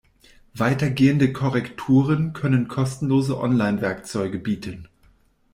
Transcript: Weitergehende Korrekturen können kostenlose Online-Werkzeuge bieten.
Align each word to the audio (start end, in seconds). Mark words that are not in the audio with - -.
Weitergehende 0.55 1.31
Korrekturen 1.31 2.33
können 2.33 2.67
kostenlose 2.67 3.37
Online-Werkzeuge 3.39 4.39
bieten. 4.39 4.87